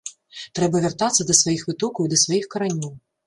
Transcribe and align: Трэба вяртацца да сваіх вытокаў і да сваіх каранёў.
Трэба 0.59 0.79
вяртацца 0.85 1.27
да 1.27 1.35
сваіх 1.41 1.61
вытокаў 1.69 2.01
і 2.09 2.13
да 2.13 2.21
сваіх 2.25 2.51
каранёў. 2.57 2.93